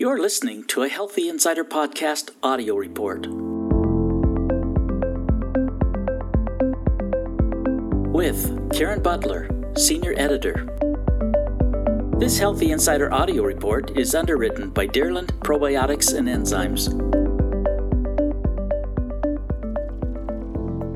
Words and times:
You're 0.00 0.20
listening 0.20 0.62
to 0.66 0.84
a 0.84 0.88
Healthy 0.88 1.28
Insider 1.28 1.64
Podcast 1.64 2.30
audio 2.40 2.76
report. 2.76 3.26
With 8.14 8.72
Karen 8.72 9.02
Butler, 9.02 9.50
Senior 9.76 10.14
Editor. 10.16 10.68
This 12.16 12.38
Healthy 12.38 12.70
Insider 12.70 13.12
audio 13.12 13.42
report 13.42 13.98
is 13.98 14.14
underwritten 14.14 14.70
by 14.70 14.86
Deerland 14.86 15.32
Probiotics 15.40 16.16
and 16.16 16.28
Enzymes. 16.28 16.94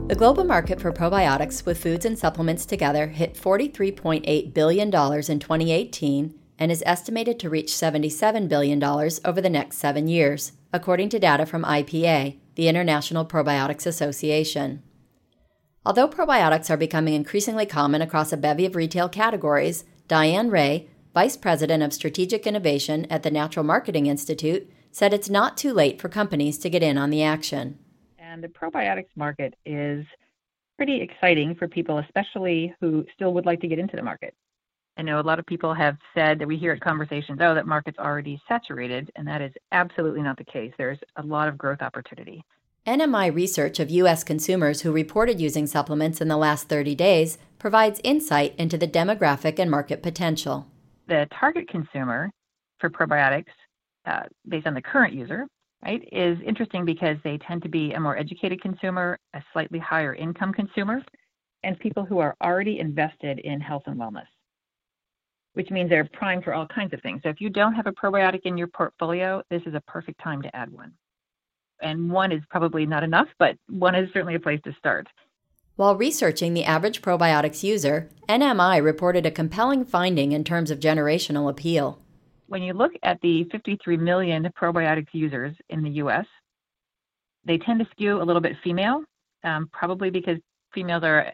The 0.09 0.15
global 0.15 0.45
market 0.45 0.81
for 0.81 0.93
probiotics 0.93 1.67
with 1.67 1.83
foods 1.83 2.05
and 2.05 2.17
supplements 2.17 2.65
together 2.65 3.09
hit 3.09 3.35
$43.8 3.35 4.55
billion 4.55 4.87
in 4.87 4.93
2018 4.93 6.35
and 6.63 6.71
is 6.71 6.83
estimated 6.87 7.41
to 7.41 7.51
reach 7.51 7.73
$77 7.73 8.49
billion 8.49 8.81
over 8.85 9.41
the 9.41 9.51
next 9.51 9.79
seven 9.79 10.07
years, 10.07 10.53
according 10.73 11.09
to 11.09 11.19
data 11.19 11.45
from 11.45 11.65
IPA, 11.65 12.39
the 12.55 12.69
International 12.69 13.27
Probiotics 13.27 13.85
Association. 13.85 14.81
Although 15.85 16.07
probiotics 16.07 16.71
are 16.71 16.77
becoming 16.77 17.15
increasingly 17.15 17.67
common 17.67 18.01
across 18.01 18.33
a 18.33 18.37
bevy 18.37 18.65
of 18.65 18.77
retail 18.77 19.09
categories, 19.09 19.83
Diane 20.07 20.51
Ray, 20.51 20.89
Vice 21.13 21.37
President 21.37 21.83
of 21.83 21.93
Strategic 21.93 22.47
Innovation 22.47 23.07
at 23.11 23.25
the 23.25 23.31
Natural 23.33 23.65
Marketing 23.65 24.07
Institute, 24.07 24.71
said 24.93 25.13
it's 25.13 25.29
not 25.29 25.57
too 25.57 25.73
late 25.73 26.01
for 26.01 26.09
companies 26.09 26.59
to 26.59 26.71
get 26.71 26.85
in 26.85 26.97
on 26.97 27.11
the 27.11 27.25
action. 27.25 27.77
And 28.21 28.41
the 28.41 28.47
probiotics 28.47 29.17
market 29.17 29.55
is 29.67 30.07
pretty 30.77 31.01
exciting 31.01 31.57
for 31.57 31.67
people, 31.67 31.99
especially 31.99 32.73
who 32.81 33.05
still 33.15 33.35
would 33.35 33.47
like 33.47 33.61
to 33.63 33.67
get 33.67 33.81
into 33.81 33.97
the 33.97 34.03
market. 34.05 34.37
I 34.97 35.03
know 35.03 35.19
a 35.19 35.23
lot 35.23 35.39
of 35.39 35.47
people 35.47 35.73
have 35.73 35.97
said 36.15 36.39
that 36.39 36.47
we 36.47 36.59
hear 36.59 36.73
at 36.73 36.81
conversations, 36.81 37.39
oh, 37.41 37.55
that 37.55 37.67
market's 37.67 37.99
already 37.99 38.41
saturated, 38.47 39.11
and 39.17 39.27
that 39.27 39.41
is 39.41 39.53
absolutely 39.73 40.23
not 40.23 40.37
the 40.37 40.45
case. 40.45 40.73
There's 40.77 40.99
a 41.17 41.23
lot 41.23 41.49
of 41.49 41.57
growth 41.57 41.81
opportunity. 41.81 42.45
NMI 42.87 43.35
research 43.35 43.81
of 43.81 43.91
U.S. 43.91 44.23
consumers 44.23 44.83
who 44.83 44.93
reported 44.93 45.41
using 45.41 45.67
supplements 45.67 46.21
in 46.21 46.29
the 46.29 46.37
last 46.37 46.69
30 46.69 46.95
days 46.95 47.39
provides 47.59 48.01
insight 48.05 48.55
into 48.59 48.77
the 48.77 48.89
demographic 48.89 49.59
and 49.59 49.71
market 49.71 50.03
potential. 50.03 50.67
The 51.09 51.27
target 51.39 51.69
consumer 51.69 52.31
for 52.79 52.91
probiotics, 52.91 53.53
uh, 54.05 54.25
based 54.49 54.67
on 54.67 54.75
the 54.75 54.83
current 54.83 55.15
user, 55.15 55.47
right, 55.85 56.07
is 56.13 56.37
interesting 56.45 56.85
because 56.85 57.17
they 57.25 57.39
tend 57.39 57.63
to 57.63 57.69
be 57.69 57.93
a 57.93 58.01
more 58.01 58.19
educated 58.19 58.61
consumer, 58.61 59.19
a 59.33 59.43
slightly 59.53 59.79
higher 59.79 60.15
income 60.15 60.53
consumer, 60.53 61.03
and 61.63 61.79
people 61.79 62.05
who 62.05 62.19
are 62.19 62.35
already 62.43 62.81
invested 62.81 63.39
in 63.39 63.61
health 63.61 63.85
and 63.87 63.97
wellness 63.97 64.27
which 65.55 65.71
means 65.71 65.91
they're 65.91 66.09
primed 66.13 66.45
for 66.45 66.55
all 66.55 66.67
kinds 66.67 66.93
of 66.93 67.01
things. 67.03 67.21
So 67.23 67.29
if 67.29 67.41
you 67.41 67.51
don't 67.51 67.75
have 67.75 67.87
a 67.87 67.93
probiotic 67.93 68.41
in 68.45 68.57
your 68.57 68.69
portfolio, 68.69 69.43
this 69.51 69.63
is 69.67 69.75
a 69.75 69.83
perfect 69.87 70.21
time 70.23 70.43
to 70.43 70.57
add 70.57 70.73
one. 70.73 70.93
And 71.81 72.11
one 72.11 72.33
is 72.33 72.43
probably 72.49 72.87
not 72.87 73.03
enough, 73.03 73.29
but 73.39 73.57
one 73.69 73.95
is 73.95 74.09
certainly 74.13 74.37
a 74.37 74.41
place 74.41 74.61
to 74.65 74.75
start. 74.79 75.07
While 75.77 75.97
researching 75.97 76.55
the 76.55 76.65
average 76.65 77.03
probiotics 77.03 77.63
user, 77.63 78.11
NMI 78.29 78.83
reported 78.83 79.27
a 79.27 79.31
compelling 79.31 79.85
finding 79.85 80.33
in 80.33 80.45
terms 80.45 80.71
of 80.71 80.81
generational 80.81 81.51
appeal. 81.51 81.99
When 82.47 82.63
you 82.63 82.75
look 82.75 82.93
at 83.03 83.21
the 83.23 83.45
53 83.51 83.97
million 83.97 84.49
probiotics 84.61 85.09
users 85.13 85.57
in 85.71 85.83
the 85.83 85.91
US, 86.03 86.27
they 87.45 87.59
tend 87.59 87.81
to 87.81 87.87
skew 87.91 88.21
a 88.21 88.25
little 88.25 88.43
bit 88.43 88.57
female, 88.63 89.03
um, 89.45 89.69
probably 89.73 90.11
because 90.11 90.39
females 90.75 91.03
are 91.03 91.33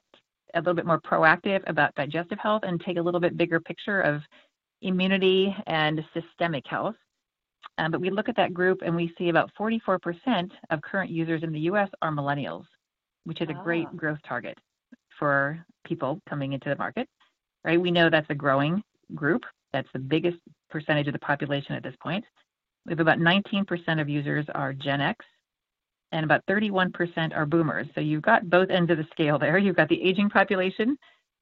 a 0.54 0.60
little 0.60 0.74
bit 0.74 0.86
more 0.86 1.00
proactive 1.00 1.62
about 1.66 1.94
digestive 1.94 2.38
health 2.38 2.62
and 2.64 2.80
take 2.80 2.96
a 2.96 3.02
little 3.02 3.20
bit 3.20 3.36
bigger 3.36 3.60
picture 3.60 4.00
of 4.00 4.22
immunity 4.82 5.54
and 5.66 6.04
systemic 6.14 6.66
health. 6.66 6.94
Um, 7.78 7.90
but 7.90 8.00
we 8.00 8.10
look 8.10 8.28
at 8.28 8.36
that 8.36 8.54
group 8.54 8.82
and 8.84 8.94
we 8.94 9.12
see 9.18 9.28
about 9.28 9.50
44% 9.58 10.50
of 10.70 10.80
current 10.82 11.10
users 11.10 11.42
in 11.42 11.52
the 11.52 11.60
US 11.60 11.88
are 12.02 12.12
millennials, 12.12 12.64
which 13.24 13.40
is 13.40 13.48
a 13.48 13.54
great 13.54 13.86
ah. 13.88 13.96
growth 13.96 14.18
target 14.26 14.56
for 15.18 15.64
people 15.84 16.20
coming 16.28 16.52
into 16.52 16.68
the 16.68 16.76
market. 16.76 17.08
Right? 17.64 17.80
We 17.80 17.90
know 17.90 18.08
that's 18.08 18.30
a 18.30 18.34
growing 18.34 18.82
group. 19.14 19.42
That's 19.72 19.88
the 19.92 19.98
biggest 19.98 20.38
percentage 20.70 21.06
of 21.08 21.12
the 21.12 21.18
population 21.18 21.74
at 21.74 21.82
this 21.82 21.94
point. 22.02 22.24
We 22.86 22.92
have 22.92 23.00
about 23.00 23.18
19% 23.18 24.00
of 24.00 24.08
users 24.08 24.46
are 24.54 24.72
Gen 24.72 25.00
X, 25.00 25.24
and 26.12 26.24
about 26.24 26.44
31% 26.46 27.36
are 27.36 27.46
boomers. 27.46 27.86
So 27.94 28.00
you've 28.00 28.22
got 28.22 28.48
both 28.48 28.70
ends 28.70 28.90
of 28.90 28.98
the 28.98 29.06
scale 29.12 29.38
there. 29.38 29.58
You've 29.58 29.76
got 29.76 29.88
the 29.88 30.02
aging 30.02 30.30
population 30.30 30.96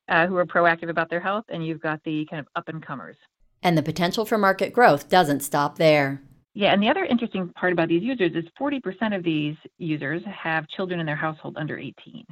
uh, 0.09 0.27
who 0.27 0.37
are 0.37 0.47
proactive 0.47 0.89
about 0.89 1.11
their 1.11 1.21
health, 1.21 1.45
and 1.49 1.67
you've 1.67 1.81
got 1.81 2.01
the 2.05 2.27
kind 2.31 2.41
of 2.41 2.47
up 2.57 2.69
and 2.69 2.85
comers. 2.85 3.17
And 3.63 3.77
the 3.77 3.83
potential 3.83 4.25
for 4.25 4.39
market 4.39 4.73
growth 4.73 5.09
doesn't 5.09 5.41
stop 5.41 5.79
there. 5.79 6.23
Yeah, 6.55 6.73
and 6.73 6.83
the 6.83 6.89
other 6.89 7.05
interesting 7.05 7.49
part 7.51 7.73
about 7.73 7.89
these 7.89 8.03
users 8.03 8.33
is 8.35 8.45
40% 8.59 9.15
of 9.15 9.23
these 9.23 9.57
users 9.79 10.23
have 10.25 10.67
children 10.69 11.01
in 11.01 11.07
their 11.07 11.17
household 11.17 11.57
under 11.59 11.79
18, 11.79 12.25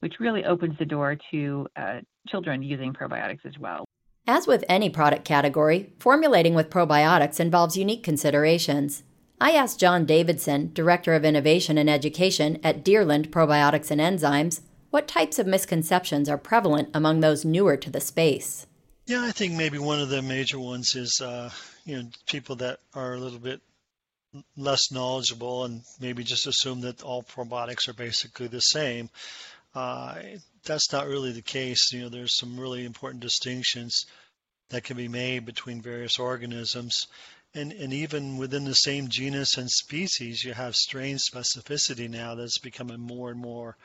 which 0.00 0.14
really 0.18 0.44
opens 0.44 0.78
the 0.78 0.86
door 0.86 1.16
to 1.30 1.66
uh, 1.76 2.00
children 2.26 2.62
using 2.62 2.94
probiotics 2.94 3.44
as 3.44 3.58
well. 3.58 3.84
As 4.26 4.46
with 4.46 4.64
any 4.68 4.88
product 4.90 5.24
category, 5.24 5.92
formulating 6.00 6.54
with 6.54 6.70
probiotics 6.70 7.38
involves 7.38 7.76
unique 7.76 8.02
considerations. 8.02 9.02
I 9.40 9.52
asked 9.52 9.78
John 9.78 10.06
Davidson, 10.06 10.70
Director 10.72 11.12
of 11.12 11.24
Innovation 11.24 11.76
and 11.76 11.90
Education 11.90 12.58
at 12.64 12.82
Deerland 12.82 13.28
Probiotics 13.28 13.90
and 13.90 14.00
Enzymes, 14.00 14.62
what 14.90 15.06
types 15.06 15.38
of 15.38 15.46
misconceptions 15.46 16.28
are 16.28 16.38
prevalent 16.38 16.88
among 16.94 17.20
those 17.20 17.44
newer 17.44 17.76
to 17.76 17.90
the 17.90 18.00
space. 18.00 18.66
Yeah, 19.06 19.22
I 19.22 19.32
think 19.32 19.52
maybe 19.52 19.78
one 19.78 20.00
of 20.00 20.08
the 20.08 20.22
major 20.22 20.58
ones 20.58 20.96
is, 20.96 21.20
uh, 21.22 21.50
you 21.84 21.96
know, 21.96 22.08
people 22.26 22.56
that 22.56 22.78
are 22.94 23.14
a 23.14 23.18
little 23.18 23.38
bit 23.38 23.60
less 24.56 24.90
knowledgeable 24.90 25.64
and 25.64 25.82
maybe 26.00 26.24
just 26.24 26.46
assume 26.46 26.80
that 26.80 27.02
all 27.02 27.22
probiotics 27.22 27.88
are 27.88 27.94
basically 27.94 28.46
the 28.46 28.60
same. 28.60 29.10
Uh, 29.74 30.14
that's 30.64 30.92
not 30.92 31.06
really 31.06 31.32
the 31.32 31.42
case. 31.42 31.92
You 31.92 32.02
know, 32.02 32.08
there's 32.08 32.38
some 32.38 32.58
really 32.58 32.86
important 32.86 33.20
distinctions 33.20 34.06
that 34.70 34.84
can 34.84 34.96
be 34.96 35.08
made 35.08 35.44
between 35.44 35.82
various 35.82 36.18
organisms 36.18 37.06
and, 37.56 37.72
and 37.72 37.92
even 37.92 38.36
within 38.36 38.64
the 38.64 38.74
same 38.74 39.08
genus 39.08 39.56
and 39.56 39.70
species, 39.70 40.44
you 40.44 40.52
have 40.52 40.76
strain 40.76 41.16
specificity 41.16 42.08
now 42.08 42.34
that's 42.34 42.58
becoming 42.58 43.00
more 43.00 43.30
and 43.30 43.40
more 43.40 43.76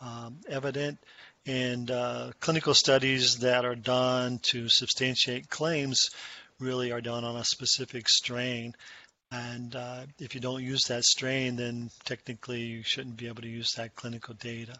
um, 0.00 0.38
evident. 0.48 0.98
And 1.46 1.90
uh, 1.90 2.32
clinical 2.40 2.74
studies 2.74 3.38
that 3.38 3.64
are 3.64 3.74
done 3.74 4.40
to 4.50 4.68
substantiate 4.68 5.50
claims 5.50 6.08
really 6.58 6.90
are 6.90 7.02
done 7.02 7.24
on 7.24 7.36
a 7.36 7.44
specific 7.44 8.08
strain. 8.08 8.72
And 9.30 9.76
uh, 9.76 10.06
if 10.18 10.34
you 10.34 10.40
don't 10.40 10.64
use 10.64 10.84
that 10.84 11.04
strain, 11.04 11.56
then 11.56 11.90
technically 12.04 12.62
you 12.62 12.82
shouldn't 12.82 13.18
be 13.18 13.28
able 13.28 13.42
to 13.42 13.48
use 13.48 13.74
that 13.74 13.94
clinical 13.94 14.34
data. 14.34 14.76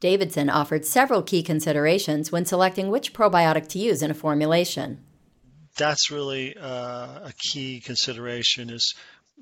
Davidson 0.00 0.48
offered 0.48 0.86
several 0.86 1.22
key 1.22 1.42
considerations 1.42 2.30
when 2.30 2.44
selecting 2.44 2.88
which 2.90 3.12
probiotic 3.12 3.66
to 3.70 3.80
use 3.80 4.02
in 4.02 4.12
a 4.12 4.14
formulation 4.14 5.04
that's 5.78 6.10
really 6.10 6.56
uh, 6.56 7.28
a 7.28 7.32
key 7.38 7.80
consideration 7.80 8.68
is 8.68 8.94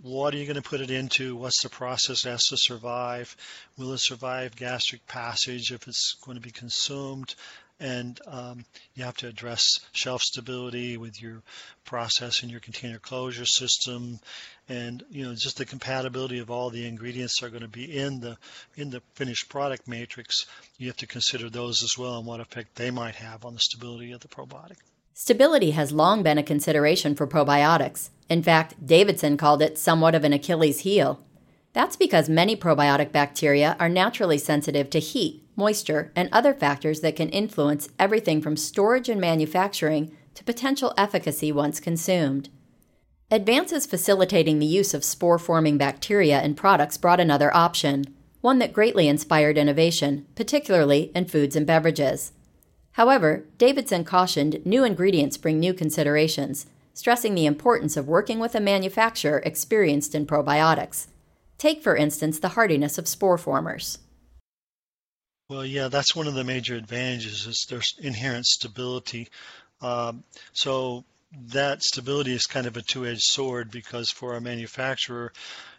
what 0.03 0.35
are 0.35 0.37
you 0.37 0.45
going 0.45 0.63
to 0.63 0.69
put 0.69 0.83
it 0.83 0.91
into? 0.91 1.37
What's 1.37 1.63
the 1.63 1.71
process 1.71 2.25
it 2.25 2.31
has 2.31 2.45
to 2.49 2.57
survive? 2.59 3.35
Will 3.79 3.95
it 3.95 4.01
survive 4.01 4.55
gastric 4.55 5.07
passage 5.07 5.73
if 5.73 5.89
it's 5.89 6.17
going 6.23 6.37
to 6.37 6.43
be 6.43 6.51
consumed? 6.51 7.35
And 7.81 8.19
um, 8.27 8.65
you 8.95 9.05
have 9.05 9.17
to 9.19 9.29
address 9.29 9.63
shelf 9.93 10.23
stability 10.23 10.97
with 10.97 11.21
your 11.21 11.43
process 11.85 12.43
and 12.43 12.51
your 12.51 12.61
container 12.61 12.99
closure 12.99 13.45
system, 13.45 14.19
and 14.67 15.03
you 15.11 15.25
know 15.25 15.35
just 15.35 15.59
the 15.59 15.67
compatibility 15.67 16.39
of 16.39 16.51
all 16.51 16.71
the 16.71 16.87
ingredients 16.87 17.39
that 17.39 17.47
are 17.47 17.51
going 17.51 17.61
to 17.61 17.69
be 17.69 17.85
in 17.85 18.21
the 18.21 18.39
in 18.77 18.89
the 18.89 19.03
finished 19.15 19.51
product 19.51 19.87
matrix. 19.87 20.47
You 20.79 20.87
have 20.87 20.97
to 20.99 21.07
consider 21.07 21.51
those 21.51 21.83
as 21.83 21.99
well 21.99 22.17
and 22.17 22.27
what 22.27 22.41
effect 22.41 22.77
they 22.77 22.91
might 22.91 23.17
have 23.17 23.45
on 23.45 23.53
the 23.53 23.61
stability 23.61 24.13
of 24.13 24.21
the 24.21 24.29
probiotic. 24.29 24.79
Stability 25.19 25.71
has 25.71 25.93
long 25.93 26.23
been 26.23 26.37
a 26.37 26.43
consideration 26.43 27.15
for 27.15 27.27
probiotics. 27.27 28.11
In 28.29 28.43
fact, 28.43 28.87
Davidson 28.87 29.39
called 29.39 29.63
it 29.63 29.79
somewhat 29.79 30.15
of 30.15 30.25
an 30.25 30.35
Achilles 30.35 30.81
heel. 30.81 31.25
That's 31.73 31.97
because 31.97 32.29
many 32.29 32.55
probiotic 32.55 33.13
bacteria 33.13 33.77
are 33.81 33.89
naturally 33.89 34.37
sensitive 34.37 34.91
to 34.91 34.99
heat, 34.99 35.43
moisture, 35.57 36.13
and 36.15 36.29
other 36.33 36.53
factors 36.53 37.01
that 37.01 37.17
can 37.17 37.31
influence 37.31 37.89
everything 37.99 38.43
from 38.43 38.59
storage 38.59 39.09
and 39.09 39.19
manufacturing 39.19 40.15
to 40.35 40.45
potential 40.45 40.93
efficacy 40.99 41.51
once 41.51 41.81
consumed. 41.81 42.51
Advances 43.31 43.87
facilitating 43.87 44.59
the 44.59 44.67
use 44.67 44.93
of 44.93 45.03
spore 45.03 45.39
forming 45.39 45.79
bacteria 45.79 46.43
in 46.43 46.55
products 46.55 46.99
brought 46.99 47.21
another 47.21 47.57
option, 47.57 48.05
one 48.43 48.59
that 48.59 48.75
greatly 48.75 49.09
inspired 49.09 49.57
innovation, 49.57 50.27
particularly 50.35 51.11
in 51.15 51.25
foods 51.25 51.57
and 51.57 51.67
beverages. 51.67 52.33
However, 52.97 53.45
Davidson 53.59 54.05
cautioned 54.05 54.65
new 54.65 54.83
ingredients 54.83 55.37
bring 55.37 55.61
new 55.61 55.75
considerations, 55.75 56.65
stressing 56.95 57.35
the 57.35 57.45
importance 57.45 57.95
of 57.95 58.09
working 58.09 58.39
with 58.39 58.55
a 58.55 58.61
manufacturer 58.61 59.43
experienced 59.45 60.15
in 60.15 60.27
probiotics. 60.27 61.07
Take, 61.59 61.83
for 61.83 61.95
instance, 61.95 62.39
the 62.39 62.57
hardiness 62.57 62.97
of 62.97 63.07
spore 63.07 63.37
formers. 63.37 63.99
Well, 65.51 65.67
yeah, 65.67 65.89
that's 65.89 66.17
one 66.17 66.27
of 66.27 66.33
the 66.33 66.43
major 66.43 66.75
advantages 66.75 67.47
is 67.47 67.67
their 67.69 67.83
inherent 67.99 68.47
stability. 68.47 69.29
Um, 69.83 70.25
so 70.55 71.05
that 71.53 71.83
stability 71.83 72.33
is 72.33 72.47
kind 72.47 72.67
of 72.67 72.79
a 72.79 72.83
two-edged 72.83 73.21
sword 73.21 73.71
because 73.71 74.11
for 74.11 74.37
a 74.37 74.41
manufacturer, 74.41 75.35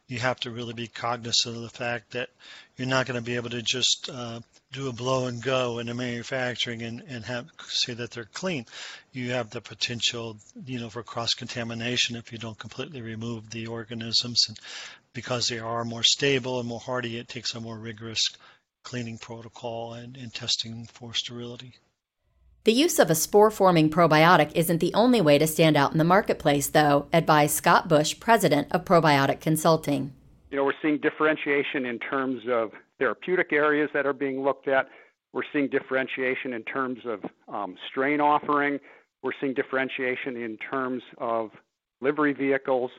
you 0.07 0.19
have 0.19 0.39
to 0.39 0.51
really 0.51 0.74
be 0.74 0.88
cognizant 0.88 1.56
of 1.56 1.62
the 1.62 1.69
fact 1.69 2.12
that 2.12 2.30
you're 2.77 2.88
not 2.88 3.06
going 3.06 3.19
to 3.19 3.25
be 3.25 3.36
able 3.36 3.50
to 3.50 3.62
just 3.62 4.09
uh, 4.12 4.39
do 4.71 4.88
a 4.88 4.94
blow 4.94 5.27
and 5.27 5.44
go 5.44 5.80
in 5.80 5.88
the 5.88 5.94
manufacturing 5.94 6.81
and, 6.81 7.01
and 7.07 7.25
have 7.25 7.48
say 7.68 7.94
that 7.94 8.12
they're 8.12 8.25
clean. 8.25 8.65
You 9.12 9.31
have 9.31 9.50
the 9.50 9.62
potential, 9.62 10.38
you 10.65 10.80
know, 10.80 10.89
for 10.89 11.04
cross 11.04 11.33
contamination 11.33 12.15
if 12.15 12.31
you 12.31 12.38
don't 12.38 12.57
completely 12.57 13.01
remove 13.01 13.50
the 13.50 13.68
organisms, 13.68 14.45
and 14.48 14.57
because 15.13 15.48
they 15.48 15.59
are 15.59 15.83
more 15.83 16.04
stable 16.04 16.59
and 16.59 16.69
more 16.69 16.80
hardy, 16.80 17.18
it 17.18 17.27
takes 17.27 17.54
a 17.54 17.59
more 17.59 17.77
rigorous 17.77 18.21
cleaning 18.83 19.18
protocol 19.18 19.94
and, 19.94 20.15
and 20.15 20.33
testing 20.33 20.88
for 20.94 21.13
sterility. 21.13 21.74
The 22.68 22.74
use 22.74 23.00
of 23.00 23.10
a 23.10 23.16
spore 23.16 23.50
forming 23.50 23.90
probiotic 23.90 24.52
isn't 24.54 24.80
the 24.80 24.94
only 24.94 25.22
way 25.22 25.38
to 25.38 25.48
stand 25.48 25.78
out 25.78 25.94
in 25.94 26.00
the 26.00 26.04
marketplace, 26.04 26.68
though, 26.68 27.08
advised 27.14 27.56
Scott 27.56 27.88
Bush, 27.88 28.19
president 28.19 28.68
of 28.72 28.84
Probiotic 28.84 29.40
Consulting. 29.40 30.12
You 30.52 30.58
know, 30.58 30.66
we're 30.66 30.74
seeing 30.81 30.98
differentiation 30.98 31.86
in 31.86 31.98
terms 31.98 32.44
of 32.52 32.72
therapeutic 33.00 33.54
areas 33.54 33.90
that 33.94 34.06
are 34.06 34.12
being 34.12 34.44
looked 34.44 34.68
at. 34.68 34.90
We're 35.31 35.44
seeing 35.54 35.69
differentiation 35.69 36.52
in 36.52 36.64
terms 36.64 37.00
of 37.06 37.22
um, 37.48 37.78
strain 37.90 38.19
offering. 38.19 38.81
We're 39.24 39.31
seeing 39.40 39.54
differentiation 39.54 40.36
in 40.36 40.58
terms 40.58 41.04
of 41.19 41.52
delivery 42.02 42.34
vehicles. 42.34 42.92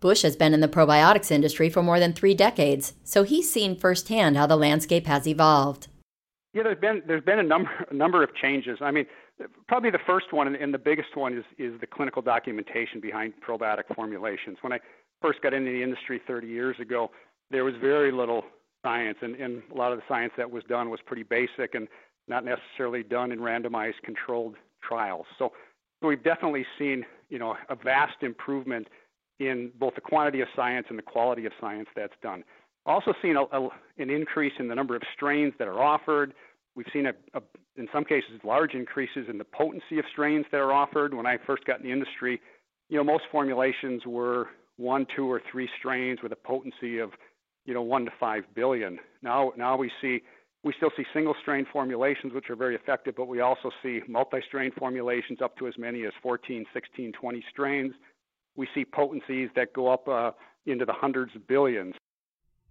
Bush 0.00 0.20
has 0.20 0.36
been 0.36 0.52
in 0.52 0.60
the 0.60 0.68
probiotics 0.68 1.30
industry 1.30 1.70
for 1.70 1.82
more 1.82 1.98
than 1.98 2.12
three 2.12 2.34
decades, 2.34 2.92
so 3.02 3.22
he's 3.22 3.50
seen 3.50 3.78
firsthand 3.78 4.36
how 4.36 4.46
the 4.46 4.58
landscape 4.58 5.06
has 5.06 5.26
evolved. 5.26 5.88
Yeah, 6.56 6.62
there's 6.62 6.80
been 6.80 7.02
there's 7.06 7.22
been 7.22 7.38
a 7.38 7.42
number 7.42 7.70
a 7.90 7.94
number 7.94 8.22
of 8.22 8.34
changes. 8.34 8.78
I 8.80 8.90
mean, 8.90 9.04
probably 9.68 9.90
the 9.90 10.00
first 10.06 10.32
one 10.32 10.46
and, 10.46 10.56
and 10.56 10.72
the 10.72 10.78
biggest 10.78 11.14
one 11.14 11.36
is 11.36 11.44
is 11.58 11.78
the 11.80 11.86
clinical 11.86 12.22
documentation 12.22 12.98
behind 12.98 13.34
probiotic 13.46 13.94
formulations. 13.94 14.56
When 14.62 14.72
I 14.72 14.80
first 15.20 15.42
got 15.42 15.52
into 15.52 15.70
the 15.70 15.82
industry 15.82 16.20
30 16.26 16.46
years 16.46 16.76
ago, 16.80 17.10
there 17.50 17.64
was 17.64 17.74
very 17.78 18.10
little 18.10 18.42
science, 18.82 19.18
and, 19.20 19.34
and 19.36 19.62
a 19.70 19.76
lot 19.76 19.92
of 19.92 19.98
the 19.98 20.04
science 20.08 20.32
that 20.38 20.50
was 20.50 20.64
done 20.64 20.88
was 20.88 20.98
pretty 21.04 21.24
basic 21.24 21.74
and 21.74 21.88
not 22.26 22.42
necessarily 22.44 23.02
done 23.02 23.32
in 23.32 23.38
randomized 23.38 24.00
controlled 24.02 24.56
trials. 24.82 25.26
So, 25.38 25.52
so 26.00 26.08
we've 26.08 26.24
definitely 26.24 26.64
seen 26.78 27.04
you 27.28 27.38
know 27.38 27.54
a 27.68 27.76
vast 27.76 28.22
improvement 28.22 28.88
in 29.40 29.72
both 29.78 29.94
the 29.94 30.00
quantity 30.00 30.40
of 30.40 30.48
science 30.56 30.86
and 30.88 30.98
the 30.98 31.02
quality 31.02 31.44
of 31.44 31.52
science 31.60 31.88
that's 31.94 32.16
done. 32.22 32.44
Also 32.86 33.12
seen 33.20 33.36
an 33.36 34.10
increase 34.10 34.52
in 34.58 34.68
the 34.68 34.74
number 34.74 34.94
of 34.94 35.02
strains 35.14 35.52
that 35.58 35.66
are 35.66 35.82
offered. 35.82 36.32
We've 36.76 36.86
seen, 36.92 37.06
in 37.76 37.88
some 37.92 38.04
cases, 38.04 38.40
large 38.44 38.74
increases 38.74 39.26
in 39.28 39.38
the 39.38 39.44
potency 39.44 39.98
of 39.98 40.04
strains 40.12 40.46
that 40.52 40.58
are 40.58 40.72
offered. 40.72 41.12
When 41.12 41.26
I 41.26 41.36
first 41.46 41.64
got 41.64 41.80
in 41.80 41.86
the 41.86 41.92
industry, 41.92 42.40
you 42.88 42.96
know, 42.96 43.02
most 43.02 43.24
formulations 43.32 44.06
were 44.06 44.48
one, 44.76 45.06
two, 45.16 45.30
or 45.30 45.42
three 45.50 45.68
strains 45.78 46.20
with 46.22 46.30
a 46.32 46.36
potency 46.36 46.98
of, 46.98 47.10
you 47.64 47.74
know, 47.74 47.82
one 47.82 48.04
to 48.04 48.12
five 48.20 48.44
billion. 48.54 49.00
Now, 49.20 49.52
now 49.56 49.76
we 49.76 49.90
see 50.00 50.22
we 50.62 50.72
still 50.76 50.90
see 50.96 51.04
single 51.14 51.34
strain 51.42 51.64
formulations, 51.72 52.32
which 52.32 52.50
are 52.50 52.56
very 52.56 52.74
effective, 52.74 53.14
but 53.16 53.26
we 53.26 53.40
also 53.40 53.70
see 53.82 54.00
multi 54.08 54.38
strain 54.48 54.72
formulations 54.76 55.40
up 55.40 55.56
to 55.58 55.68
as 55.68 55.74
many 55.78 56.04
as 56.04 56.12
14, 56.22 56.64
16, 56.74 57.12
20 57.12 57.44
strains. 57.50 57.92
We 58.56 58.66
see 58.74 58.84
potencies 58.84 59.48
that 59.54 59.72
go 59.74 59.92
up 59.92 60.08
uh, 60.08 60.32
into 60.66 60.84
the 60.84 60.92
hundreds 60.92 61.36
of 61.36 61.46
billions. 61.46 61.94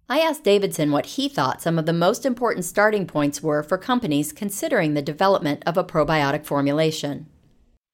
I 0.08 0.20
asked 0.20 0.44
Davidson 0.44 0.92
what 0.92 1.06
he 1.06 1.28
thought 1.28 1.60
some 1.60 1.78
of 1.78 1.86
the 1.86 1.92
most 1.92 2.24
important 2.24 2.64
starting 2.64 3.06
points 3.08 3.42
were 3.42 3.64
for 3.64 3.76
companies 3.76 4.32
considering 4.32 4.94
the 4.94 5.02
development 5.02 5.64
of 5.66 5.76
a 5.76 5.84
probiotic 5.84 6.44
formulation. 6.44 7.26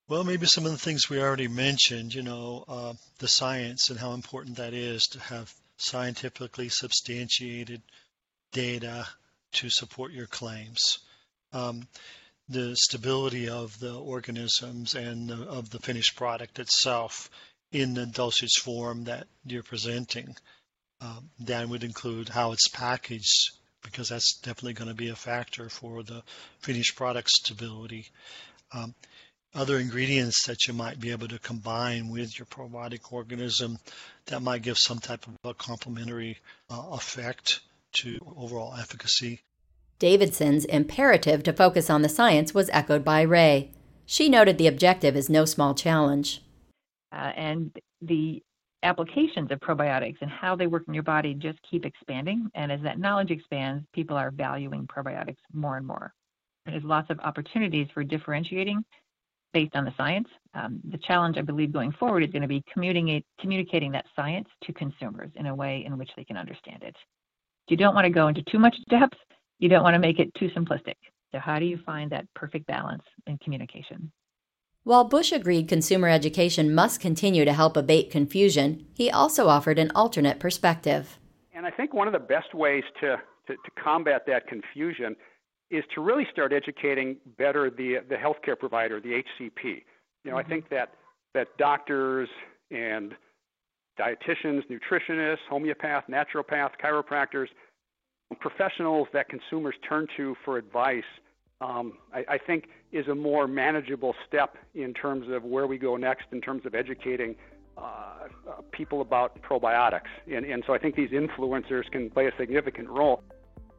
Well, 0.08 0.24
maybe 0.24 0.44
some 0.46 0.66
of 0.66 0.72
the 0.72 0.78
things 0.78 1.08
we 1.08 1.22
already 1.22 1.48
mentioned, 1.48 2.12
you 2.12 2.22
know, 2.22 2.64
uh, 2.68 2.92
the 3.18 3.28
science 3.28 3.88
and 3.88 3.98
how 3.98 4.12
important 4.12 4.56
that 4.56 4.74
is 4.74 5.06
to 5.06 5.20
have 5.20 5.54
scientifically 5.78 6.68
substantiated 6.68 7.80
data 8.52 9.08
to 9.52 9.70
support 9.70 10.12
your 10.12 10.26
claims. 10.26 10.98
Um, 11.54 11.88
the 12.48 12.76
stability 12.76 13.48
of 13.48 13.78
the 13.78 13.94
organisms 13.94 14.94
and 14.94 15.30
the, 15.30 15.44
of 15.48 15.70
the 15.70 15.78
finished 15.78 16.14
product 16.16 16.58
itself 16.58 17.30
in 17.70 17.94
the 17.94 18.04
dosage 18.04 18.60
form 18.60 19.04
that 19.04 19.26
you're 19.46 19.62
presenting. 19.62 20.36
Um, 21.02 21.30
that 21.40 21.68
would 21.68 21.82
include 21.82 22.28
how 22.28 22.52
it's 22.52 22.68
packaged, 22.68 23.50
because 23.82 24.08
that's 24.08 24.38
definitely 24.38 24.74
going 24.74 24.88
to 24.88 24.94
be 24.94 25.08
a 25.08 25.16
factor 25.16 25.68
for 25.68 26.04
the 26.04 26.22
finished 26.60 26.94
product 26.94 27.28
stability. 27.28 28.06
Um, 28.72 28.94
other 29.54 29.78
ingredients 29.78 30.46
that 30.46 30.66
you 30.66 30.74
might 30.74 31.00
be 31.00 31.10
able 31.10 31.28
to 31.28 31.38
combine 31.40 32.08
with 32.08 32.38
your 32.38 32.46
probiotic 32.46 33.12
organism 33.12 33.78
that 34.26 34.42
might 34.42 34.62
give 34.62 34.78
some 34.78 34.98
type 34.98 35.26
of 35.26 35.34
a 35.44 35.54
complementary 35.54 36.38
uh, 36.70 36.82
effect 36.92 37.60
to 37.94 38.18
overall 38.36 38.74
efficacy. 38.78 39.40
Davidson's 39.98 40.64
imperative 40.66 41.42
to 41.42 41.52
focus 41.52 41.90
on 41.90 42.02
the 42.02 42.08
science 42.08 42.54
was 42.54 42.70
echoed 42.72 43.04
by 43.04 43.22
Ray. 43.22 43.72
She 44.06 44.28
noted 44.28 44.56
the 44.56 44.68
objective 44.68 45.16
is 45.16 45.28
no 45.28 45.44
small 45.44 45.74
challenge. 45.74 46.42
Uh, 47.12 47.32
and 47.36 47.78
the 48.00 48.42
applications 48.82 49.50
of 49.50 49.60
probiotics 49.60 50.16
and 50.20 50.30
how 50.30 50.56
they 50.56 50.66
work 50.66 50.84
in 50.88 50.94
your 50.94 51.02
body 51.02 51.34
just 51.34 51.58
keep 51.68 51.84
expanding. 51.84 52.48
And 52.54 52.72
as 52.72 52.80
that 52.82 52.98
knowledge 52.98 53.30
expands, 53.30 53.84
people 53.92 54.16
are 54.16 54.30
valuing 54.30 54.86
probiotics 54.86 55.36
more 55.52 55.76
and 55.76 55.86
more. 55.86 56.12
There's 56.66 56.84
lots 56.84 57.10
of 57.10 57.18
opportunities 57.20 57.88
for 57.92 58.04
differentiating 58.04 58.84
based 59.52 59.76
on 59.76 59.84
the 59.84 59.92
science. 59.96 60.28
Um, 60.54 60.80
the 60.90 60.98
challenge, 60.98 61.36
I 61.36 61.42
believe, 61.42 61.72
going 61.72 61.92
forward 61.92 62.22
is 62.22 62.30
going 62.30 62.42
to 62.42 62.48
be 62.48 62.62
communicating, 62.72 63.22
communicating 63.40 63.92
that 63.92 64.06
science 64.16 64.48
to 64.64 64.72
consumers 64.72 65.30
in 65.36 65.46
a 65.46 65.54
way 65.54 65.84
in 65.86 65.98
which 65.98 66.10
they 66.16 66.24
can 66.24 66.36
understand 66.36 66.82
it. 66.82 66.96
You 67.68 67.76
don't 67.76 67.94
want 67.94 68.04
to 68.04 68.10
go 68.10 68.28
into 68.28 68.42
too 68.44 68.58
much 68.58 68.76
depth. 68.90 69.16
You 69.58 69.68
don't 69.68 69.82
want 69.82 69.94
to 69.94 70.00
make 70.00 70.18
it 70.18 70.32
too 70.34 70.48
simplistic. 70.50 70.94
So, 71.32 71.38
how 71.38 71.58
do 71.58 71.64
you 71.64 71.78
find 71.86 72.10
that 72.10 72.26
perfect 72.34 72.66
balance 72.66 73.02
in 73.26 73.38
communication? 73.38 74.10
While 74.84 75.04
Bush 75.04 75.30
agreed 75.30 75.68
consumer 75.68 76.08
education 76.08 76.74
must 76.74 77.00
continue 77.00 77.44
to 77.44 77.52
help 77.52 77.76
abate 77.76 78.10
confusion, 78.10 78.84
he 78.94 79.12
also 79.12 79.46
offered 79.46 79.78
an 79.78 79.92
alternate 79.94 80.40
perspective. 80.40 81.20
And 81.54 81.64
I 81.64 81.70
think 81.70 81.94
one 81.94 82.08
of 82.08 82.12
the 82.12 82.18
best 82.18 82.52
ways 82.52 82.82
to, 83.00 83.16
to, 83.46 83.54
to 83.54 83.70
combat 83.82 84.22
that 84.26 84.48
confusion 84.48 85.14
is 85.70 85.84
to 85.94 86.00
really 86.00 86.26
start 86.32 86.52
educating 86.52 87.16
better 87.38 87.70
the, 87.70 87.98
the 88.08 88.16
healthcare 88.16 88.58
provider, 88.58 89.00
the 89.00 89.22
HCP. 89.40 89.52
You 89.64 89.82
know, 90.24 90.30
mm-hmm. 90.30 90.36
I 90.38 90.42
think 90.42 90.68
that, 90.70 90.94
that 91.34 91.56
doctors 91.58 92.28
and 92.72 93.14
dietitians, 94.00 94.62
nutritionists, 94.68 95.38
homeopaths, 95.48 96.08
naturopaths, 96.10 96.72
chiropractors, 96.84 97.46
professionals 98.40 99.06
that 99.12 99.28
consumers 99.28 99.76
turn 99.88 100.08
to 100.16 100.34
for 100.44 100.58
advice– 100.58 101.04
um, 101.62 101.94
I, 102.12 102.24
I, 102.28 102.38
think 102.38 102.68
is 102.90 103.08
a 103.08 103.14
more 103.14 103.46
manageable 103.46 104.14
step 104.26 104.56
in 104.74 104.92
terms 104.92 105.28
of 105.30 105.44
where 105.44 105.66
we 105.66 105.78
go 105.78 105.96
next 105.96 106.24
in 106.32 106.40
terms 106.40 106.66
of 106.66 106.74
educating 106.74 107.36
uh, 107.78 107.80
uh, 107.80 108.52
people 108.72 109.00
about 109.00 109.40
probiotics. 109.42 110.10
And, 110.30 110.44
and 110.44 110.62
so 110.66 110.74
I 110.74 110.78
think 110.78 110.96
these 110.96 111.10
influencers 111.10 111.90
can 111.90 112.10
play 112.10 112.26
a 112.26 112.32
significant 112.36 112.88
role. 112.88 113.22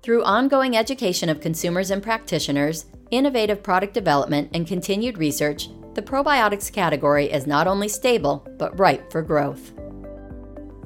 Through 0.02 0.24
ongoing 0.24 0.75
education 0.75 1.30
of 1.30 1.42
consumers 1.42 1.92
and 1.92 2.02
practitioners, 2.02 2.86
innovative 3.12 3.62
product 3.62 3.94
development, 3.94 4.50
and 4.54 4.68
continued 4.68 5.18
research, 5.18 5.70
the 5.94 6.02
probiotics 6.02 6.72
category 6.72 7.32
is 7.32 7.46
not 7.46 7.68
only 7.68 7.88
stable, 7.88 8.48
but 8.58 8.78
ripe 8.78 9.12
for 9.12 9.22
growth. 9.22 9.72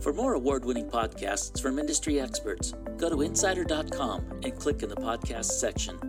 For 0.01 0.13
more 0.13 0.33
award 0.33 0.65
winning 0.65 0.89
podcasts 0.89 1.59
from 1.59 1.79
industry 1.79 2.19
experts, 2.19 2.73
go 2.97 3.09
to 3.09 3.21
insider.com 3.21 4.41
and 4.43 4.55
click 4.55 4.83
in 4.83 4.89
the 4.89 4.95
podcast 4.95 5.45
section. 5.45 6.06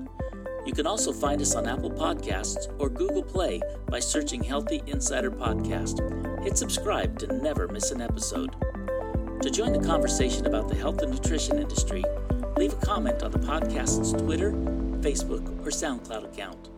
You 0.68 0.75
can 0.75 0.87
also 0.87 1.14
find 1.14 1.40
us 1.40 1.54
on 1.54 1.66
Apple 1.66 1.90
Podcasts 1.90 2.70
or 2.78 2.90
Google 2.90 3.22
Play 3.22 3.62
by 3.87 4.00
searching 4.00 4.42
Healthy 4.44 4.82
Insider 4.87 5.30
Podcast. 5.30 6.44
Hit 6.44 6.58
subscribe 6.58 7.18
to 7.20 7.26
never 7.38 7.68
miss 7.68 7.90
an 7.90 8.02
episode. 8.02 8.54
To 9.40 9.48
join 9.48 9.72
the 9.72 9.80
conversation 9.80 10.44
about 10.44 10.68
the 10.68 10.75
health 10.75 11.00
and 11.00 11.10
nutrition 11.10 11.58
industry, 11.58 12.04
leave 12.58 12.75
a 12.75 12.84
comment 12.84 13.22
on 13.22 13.30
the 13.30 13.38
podcast's 13.38 14.12
Twitter, 14.12 14.52
Facebook, 15.00 15.48
or 15.66 15.70
SoundCloud 15.70 16.30
account. 16.34 16.68